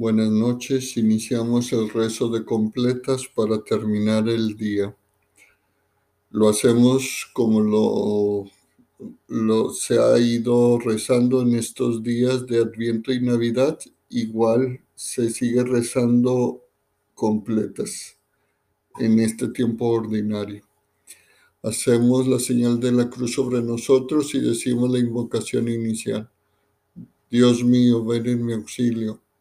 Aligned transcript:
Buenas 0.00 0.30
noches, 0.30 0.96
iniciamos 0.96 1.74
el 1.74 1.90
rezo 1.90 2.30
de 2.30 2.42
completas 2.42 3.28
para 3.34 3.62
terminar 3.62 4.30
el 4.30 4.56
día. 4.56 4.96
Lo 6.30 6.48
hacemos 6.48 7.28
como 7.34 8.50
lo, 9.28 9.74
se 9.74 9.98
ha 9.98 10.18
ido 10.18 10.78
rezando 10.78 11.42
en 11.42 11.54
estos 11.54 12.02
días 12.02 12.46
de 12.46 12.62
Adviento 12.62 13.12
y 13.12 13.20
Navidad, 13.20 13.78
igual 14.08 14.80
se 14.94 15.28
sigue 15.28 15.64
rezando 15.64 16.64
completas 17.14 18.16
en 18.98 19.20
este 19.20 19.48
tiempo 19.48 19.84
ordinario. 19.84 20.64
Hacemos 21.62 22.26
la 22.26 22.38
señal 22.38 22.80
de 22.80 22.92
la 22.92 23.10
cruz 23.10 23.34
sobre 23.34 23.60
nosotros 23.60 24.34
y 24.34 24.40
decimos 24.40 24.90
la 24.90 24.98
invocación 24.98 25.68
inicial. 25.68 26.30
Dios 27.30 27.62
mío, 27.62 28.02
ven 28.02 28.26
en 28.28 28.46
mi 28.46 28.54
auxilio. 28.54 29.20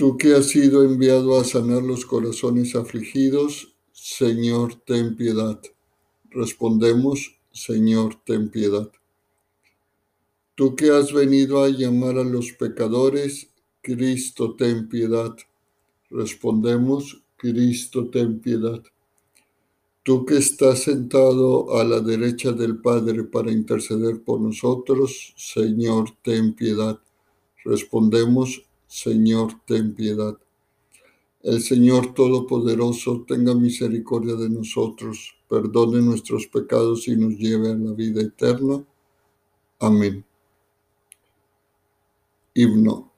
Tú 0.00 0.16
que 0.16 0.32
has 0.32 0.48
sido 0.48 0.82
enviado 0.82 1.38
a 1.38 1.44
sanar 1.44 1.82
los 1.82 2.06
corazones 2.06 2.74
afligidos, 2.74 3.74
Señor, 3.92 4.76
ten 4.86 5.14
piedad. 5.14 5.60
Respondemos, 6.30 7.38
Señor, 7.52 8.14
ten 8.24 8.50
piedad. 8.50 8.90
Tú 10.54 10.74
que 10.74 10.88
has 10.88 11.12
venido 11.12 11.62
a 11.62 11.68
llamar 11.68 12.16
a 12.16 12.24
los 12.24 12.50
pecadores, 12.52 13.50
Cristo, 13.82 14.56
ten 14.56 14.88
piedad. 14.88 15.36
Respondemos, 16.08 17.22
Cristo, 17.36 18.08
ten 18.08 18.40
piedad. 18.40 18.82
Tú 20.02 20.24
que 20.24 20.38
estás 20.38 20.78
sentado 20.84 21.78
a 21.78 21.84
la 21.84 22.00
derecha 22.00 22.52
del 22.52 22.78
Padre 22.78 23.24
para 23.24 23.52
interceder 23.52 24.22
por 24.22 24.40
nosotros, 24.40 25.34
Señor, 25.36 26.08
ten 26.22 26.54
piedad. 26.54 26.98
Respondemos, 27.66 28.62
Señor, 28.90 29.52
ten 29.66 29.94
piedad. 29.94 30.36
El 31.44 31.62
Señor 31.62 32.12
Todopoderoso 32.12 33.24
tenga 33.26 33.54
misericordia 33.54 34.34
de 34.34 34.50
nosotros, 34.50 35.36
perdone 35.48 36.02
nuestros 36.02 36.48
pecados 36.48 37.06
y 37.06 37.14
nos 37.14 37.38
lleve 37.38 37.70
a 37.70 37.74
la 37.76 37.92
vida 37.92 38.20
eterna. 38.20 38.84
Amén. 39.78 40.24
Himno. 42.52 43.12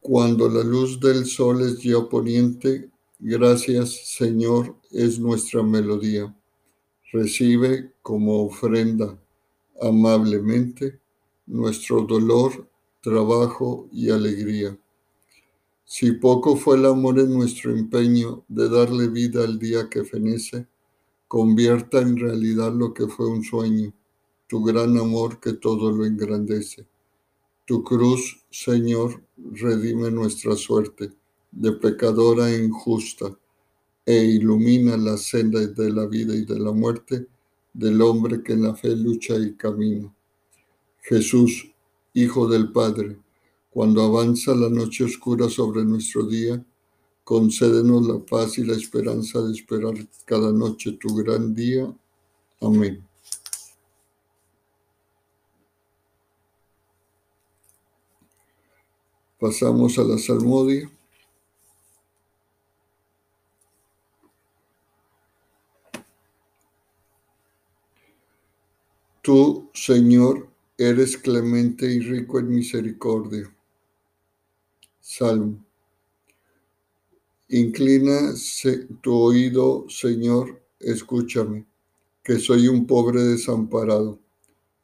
Cuando 0.00 0.48
la 0.48 0.62
luz 0.62 1.00
del 1.00 1.26
sol 1.26 1.60
es 1.62 1.82
ya 1.82 2.08
poniente, 2.08 2.88
gracias 3.18 4.16
Señor 4.16 4.76
es 4.92 5.18
nuestra 5.18 5.64
melodía. 5.64 6.32
Recibe 7.12 7.92
como 8.00 8.44
ofrenda 8.44 9.20
amablemente 9.82 11.00
nuestro 11.46 12.02
dolor, 12.02 12.68
trabajo 13.02 13.88
y 13.90 14.10
alegría. 14.10 14.78
Si 15.88 16.10
poco 16.10 16.56
fue 16.56 16.78
el 16.78 16.86
amor 16.86 17.20
en 17.20 17.32
nuestro 17.32 17.70
empeño 17.70 18.44
de 18.48 18.68
darle 18.68 19.06
vida 19.06 19.44
al 19.44 19.56
día 19.56 19.88
que 19.88 20.02
fenece, 20.02 20.66
convierta 21.28 22.00
en 22.00 22.16
realidad 22.16 22.72
lo 22.74 22.92
que 22.92 23.06
fue 23.06 23.28
un 23.28 23.44
sueño, 23.44 23.94
tu 24.48 24.64
gran 24.64 24.98
amor 24.98 25.38
que 25.38 25.52
todo 25.52 25.92
lo 25.92 26.04
engrandece. 26.04 26.88
Tu 27.64 27.84
cruz, 27.84 28.44
Señor, 28.50 29.22
redime 29.36 30.10
nuestra 30.10 30.56
suerte 30.56 31.12
de 31.52 31.70
pecadora 31.70 32.50
e 32.50 32.64
injusta 32.64 33.38
e 34.04 34.24
ilumina 34.24 34.96
la 34.96 35.16
senda 35.16 35.64
de 35.64 35.92
la 35.92 36.06
vida 36.06 36.34
y 36.34 36.44
de 36.44 36.58
la 36.58 36.72
muerte 36.72 37.28
del 37.72 38.02
hombre 38.02 38.42
que 38.42 38.54
en 38.54 38.64
la 38.64 38.74
fe 38.74 38.96
lucha 38.96 39.36
y 39.36 39.54
camina. 39.54 40.12
Jesús, 41.02 41.72
Hijo 42.12 42.48
del 42.48 42.72
Padre, 42.72 43.18
cuando 43.76 44.02
avanza 44.02 44.54
la 44.54 44.70
noche 44.70 45.04
oscura 45.04 45.50
sobre 45.50 45.84
nuestro 45.84 46.22
día, 46.22 46.64
concédenos 47.22 48.06
la 48.06 48.18
paz 48.24 48.56
y 48.56 48.64
la 48.64 48.72
esperanza 48.72 49.42
de 49.42 49.52
esperar 49.52 49.92
cada 50.24 50.50
noche 50.50 50.92
tu 50.92 51.14
gran 51.14 51.54
día. 51.54 51.94
Amén. 52.62 53.06
Pasamos 59.38 59.98
a 59.98 60.04
la 60.04 60.16
salmodia. 60.16 60.90
Tú, 69.20 69.68
Señor, 69.74 70.48
eres 70.78 71.18
clemente 71.18 71.84
y 71.84 72.00
rico 72.00 72.38
en 72.38 72.48
misericordia. 72.48 73.52
Salmo. 75.18 75.64
Inclina 77.48 78.34
tu 79.00 79.14
oído, 79.14 79.86
Señor, 79.88 80.60
escúchame, 80.78 81.64
que 82.22 82.38
soy 82.38 82.68
un 82.68 82.86
pobre 82.86 83.22
desamparado. 83.22 84.20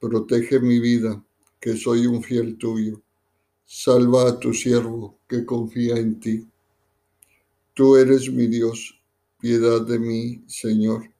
Protege 0.00 0.60
mi 0.60 0.80
vida, 0.80 1.22
que 1.60 1.76
soy 1.76 2.06
un 2.06 2.22
fiel 2.22 2.56
tuyo. 2.56 3.02
Salva 3.66 4.30
a 4.30 4.40
tu 4.40 4.54
siervo 4.54 5.18
que 5.28 5.44
confía 5.44 5.96
en 5.96 6.18
ti. 6.18 6.48
Tú 7.74 7.96
eres 7.96 8.32
mi 8.32 8.46
Dios, 8.46 8.98
piedad 9.38 9.82
de 9.82 9.98
mí, 9.98 10.42
Señor, 10.46 11.10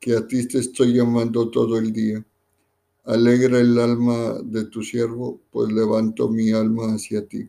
que 0.00 0.16
a 0.16 0.26
ti 0.26 0.48
te 0.48 0.58
estoy 0.58 0.94
llamando 0.94 1.48
todo 1.48 1.78
el 1.78 1.92
día. 1.92 2.26
Alegra 3.04 3.60
el 3.60 3.78
alma 3.78 4.40
de 4.42 4.64
tu 4.64 4.82
siervo, 4.82 5.40
pues 5.52 5.70
levanto 5.70 6.28
mi 6.28 6.50
alma 6.50 6.94
hacia 6.94 7.24
ti. 7.24 7.48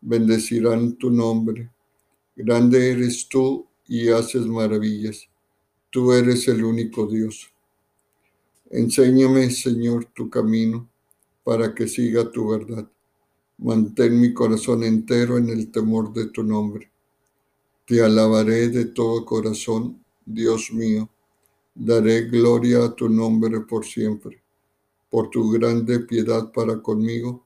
Bendecirán 0.00 0.96
tu 0.96 1.10
nombre. 1.10 1.70
Grande 2.34 2.92
eres 2.92 3.28
tú 3.28 3.66
y 3.86 4.08
haces 4.08 4.46
maravillas. 4.46 5.28
Tú 5.90 6.12
eres 6.12 6.46
el 6.48 6.64
único 6.64 7.06
Dios. 7.06 7.50
Enséñame, 8.70 9.50
Señor, 9.50 10.06
tu 10.06 10.28
camino 10.28 10.88
para 11.44 11.74
que 11.74 11.86
siga 11.86 12.30
tu 12.30 12.48
verdad 12.48 12.88
Mantén 13.58 14.20
mi 14.20 14.34
corazón 14.34 14.84
entero 14.84 15.38
en 15.38 15.48
el 15.48 15.70
temor 15.70 16.12
de 16.12 16.26
tu 16.26 16.42
nombre. 16.42 16.90
Te 17.86 18.02
alabaré 18.02 18.68
de 18.68 18.84
todo 18.86 19.24
corazón, 19.24 20.04
Dios 20.26 20.70
mío. 20.72 21.08
Daré 21.74 22.28
gloria 22.28 22.84
a 22.84 22.94
tu 22.94 23.08
nombre 23.08 23.60
por 23.60 23.86
siempre, 23.86 24.42
por 25.08 25.30
tu 25.30 25.50
grande 25.50 26.00
piedad 26.00 26.52
para 26.52 26.82
conmigo, 26.82 27.45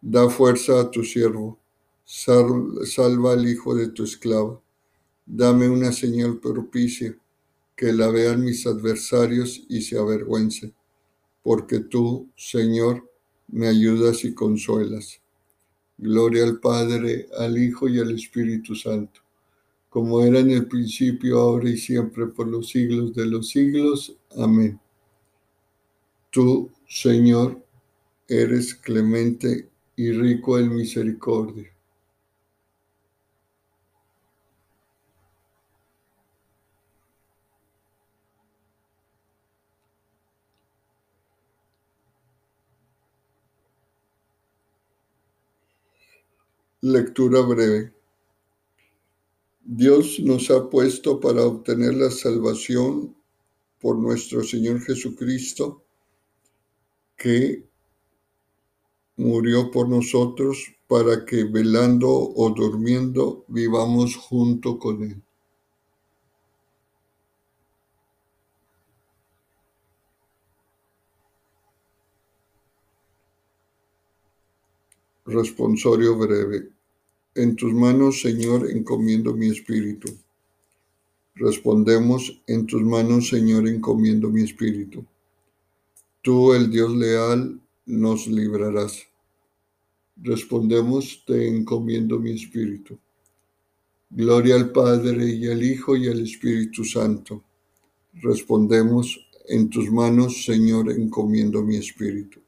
Da 0.00 0.28
fuerza 0.30 0.80
a 0.80 0.90
tu 0.90 1.02
siervo, 1.02 1.58
salva 2.04 3.32
al 3.32 3.48
hijo 3.48 3.74
de 3.74 3.88
tu 3.88 4.04
esclava. 4.04 4.60
Dame 5.26 5.68
una 5.68 5.92
señal 5.92 6.38
propicia, 6.38 7.16
que 7.76 7.92
la 7.92 8.08
vean 8.08 8.44
mis 8.44 8.66
adversarios 8.66 9.64
y 9.68 9.82
se 9.82 9.98
avergüencen, 9.98 10.74
porque 11.42 11.80
tú, 11.80 12.28
Señor, 12.36 13.08
me 13.48 13.68
ayudas 13.68 14.24
y 14.24 14.34
consuelas. 14.34 15.20
Gloria 15.96 16.44
al 16.44 16.60
Padre, 16.60 17.28
al 17.38 17.58
Hijo 17.58 17.88
y 17.88 17.98
al 17.98 18.14
Espíritu 18.14 18.74
Santo, 18.74 19.20
como 19.88 20.22
era 20.22 20.38
en 20.38 20.50
el 20.50 20.66
principio, 20.68 21.40
ahora 21.40 21.70
y 21.70 21.76
siempre, 21.76 22.26
por 22.26 22.46
los 22.46 22.68
siglos 22.68 23.14
de 23.14 23.26
los 23.26 23.48
siglos. 23.48 24.16
Amén. 24.36 24.78
Tú, 26.30 26.70
Señor, 26.88 27.60
eres 28.28 28.74
clemente 28.74 29.67
y 29.98 30.12
rico 30.12 30.56
en 30.60 30.76
misericordia 30.76 31.68
Lectura 46.80 47.40
breve. 47.40 47.92
Dios 49.64 50.20
nos 50.20 50.48
ha 50.52 50.70
puesto 50.70 51.18
para 51.18 51.42
obtener 51.42 51.94
la 51.94 52.12
salvación 52.12 53.16
por 53.80 53.98
nuestro 53.98 54.44
Señor 54.44 54.80
Jesucristo, 54.82 55.82
que 57.16 57.67
murió 59.18 59.70
por 59.70 59.88
nosotros 59.88 60.74
para 60.86 61.26
que 61.26 61.44
velando 61.44 62.08
o 62.08 62.50
durmiendo 62.50 63.44
vivamos 63.48 64.16
junto 64.16 64.78
con 64.78 65.02
Él. 65.02 65.22
Responsorio 75.26 76.16
breve. 76.16 76.70
En 77.34 77.54
tus 77.54 77.74
manos, 77.74 78.22
Señor, 78.22 78.70
encomiendo 78.70 79.34
mi 79.34 79.48
espíritu. 79.48 80.16
Respondemos, 81.34 82.40
en 82.46 82.66
tus 82.66 82.82
manos, 82.82 83.28
Señor, 83.28 83.68
encomiendo 83.68 84.30
mi 84.30 84.42
espíritu. 84.42 85.04
Tú, 86.22 86.54
el 86.54 86.70
Dios 86.70 86.90
leal, 86.96 87.60
nos 87.88 88.26
librarás. 88.26 89.02
Respondemos, 90.16 91.24
te 91.26 91.48
encomiendo 91.48 92.18
mi 92.18 92.32
espíritu. 92.32 92.98
Gloria 94.10 94.56
al 94.56 94.70
Padre 94.72 95.26
y 95.26 95.50
al 95.50 95.62
Hijo 95.62 95.96
y 95.96 96.08
al 96.08 96.20
Espíritu 96.22 96.84
Santo. 96.84 97.44
Respondemos, 98.14 99.18
en 99.46 99.70
tus 99.70 99.90
manos, 99.90 100.44
Señor, 100.44 100.90
encomiendo 100.92 101.62
mi 101.62 101.76
espíritu. 101.76 102.40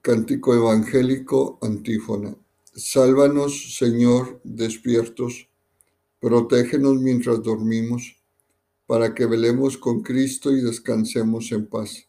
Cántico 0.00 0.54
evangélico, 0.54 1.58
antífona. 1.62 2.36
Sálvanos, 2.74 3.76
Señor, 3.76 4.40
despiertos, 4.42 5.48
protégenos 6.18 7.00
mientras 7.00 7.40
dormimos, 7.42 8.16
para 8.86 9.14
que 9.14 9.26
velemos 9.26 9.78
con 9.78 10.02
Cristo 10.02 10.50
y 10.50 10.60
descansemos 10.60 11.52
en 11.52 11.66
paz. 11.66 12.08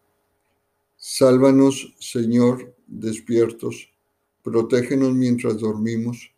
Sálvanos, 1.03 1.95
Señor, 1.99 2.75
despiertos, 2.85 3.89
protégenos 4.43 5.15
mientras 5.15 5.57
dormimos, 5.57 6.31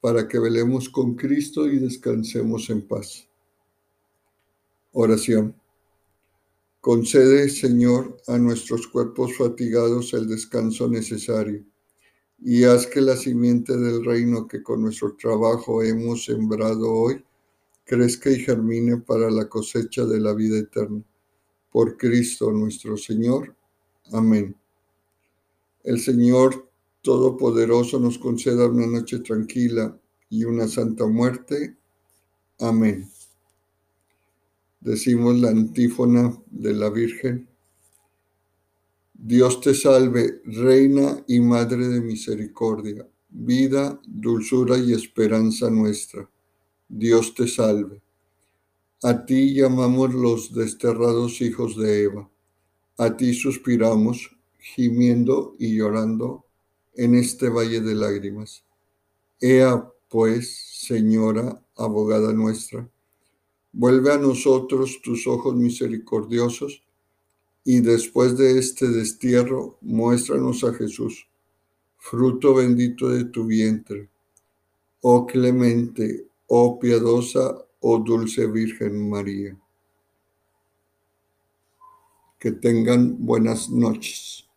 para 0.00 0.28
que 0.28 0.38
velemos 0.38 0.88
con 0.88 1.16
Cristo 1.16 1.66
y 1.66 1.80
descansemos 1.80 2.70
en 2.70 2.86
paz. 2.86 3.26
Oración. 4.92 5.56
Concede, 6.80 7.48
Señor, 7.48 8.16
a 8.28 8.38
nuestros 8.38 8.86
cuerpos 8.86 9.36
fatigados 9.36 10.14
el 10.14 10.28
descanso 10.28 10.86
necesario 10.86 11.64
y 12.38 12.62
haz 12.62 12.86
que 12.86 13.00
la 13.00 13.16
simiente 13.16 13.76
del 13.76 14.04
reino 14.04 14.46
que 14.46 14.62
con 14.62 14.82
nuestro 14.82 15.16
trabajo 15.16 15.82
hemos 15.82 16.26
sembrado 16.26 16.92
hoy 16.92 17.24
crezca 17.84 18.30
y 18.30 18.38
germine 18.38 18.98
para 18.98 19.32
la 19.32 19.48
cosecha 19.48 20.04
de 20.04 20.20
la 20.20 20.32
vida 20.32 20.60
eterna. 20.60 21.02
Por 21.72 21.96
Cristo 21.96 22.52
nuestro 22.52 22.96
Señor. 22.96 23.56
Amén. 24.12 24.56
El 25.84 26.00
Señor 26.00 26.68
Todopoderoso 27.02 27.98
nos 27.98 28.18
conceda 28.18 28.66
una 28.66 28.86
noche 28.86 29.20
tranquila 29.20 29.98
y 30.28 30.44
una 30.44 30.68
santa 30.68 31.06
muerte. 31.06 31.76
Amén 32.58 33.08
decimos 34.80 35.38
la 35.38 35.50
antífona 35.50 36.36
de 36.50 36.74
la 36.74 36.90
Virgen. 36.90 37.48
Dios 39.12 39.60
te 39.60 39.74
salve, 39.74 40.40
Reina 40.44 41.22
y 41.28 41.40
Madre 41.40 41.88
de 41.88 42.00
Misericordia, 42.00 43.06
vida, 43.28 44.00
dulzura 44.06 44.78
y 44.78 44.92
esperanza 44.94 45.70
nuestra. 45.70 46.28
Dios 46.88 47.34
te 47.34 47.46
salve. 47.46 48.00
A 49.02 49.24
ti 49.24 49.54
llamamos 49.54 50.14
los 50.14 50.54
desterrados 50.54 51.40
hijos 51.42 51.76
de 51.76 52.04
Eva. 52.04 52.29
A 53.00 53.16
ti 53.16 53.32
suspiramos, 53.32 54.30
gimiendo 54.58 55.56
y 55.58 55.76
llorando 55.76 56.44
en 56.94 57.14
este 57.14 57.48
valle 57.48 57.80
de 57.80 57.94
lágrimas. 57.94 58.62
Ea, 59.40 59.88
pues, 60.10 60.44
Señora, 60.86 61.62
abogada 61.76 62.32
nuestra, 62.34 62.86
Vuelve 63.72 64.12
a 64.12 64.18
nosotros 64.18 65.00
tus 65.00 65.28
ojos 65.28 65.54
misericordiosos 65.54 66.82
y 67.64 67.80
después 67.80 68.36
de 68.36 68.58
este 68.58 68.88
destierro, 68.88 69.78
muéstranos 69.80 70.64
a 70.64 70.74
Jesús, 70.74 71.28
fruto 71.96 72.54
bendito 72.54 73.08
de 73.10 73.26
tu 73.26 73.46
vientre. 73.46 74.08
Oh 75.02 75.24
clemente, 75.24 76.26
oh 76.48 76.80
piadosa, 76.80 77.64
oh 77.78 77.98
dulce 78.00 78.46
Virgen 78.48 79.08
María. 79.08 79.56
Que 82.40 82.50
tengan 82.50 83.24
buenas 83.24 83.70
noches. 83.70 84.49